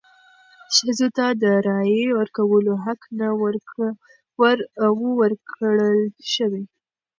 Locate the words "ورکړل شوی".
5.19-6.63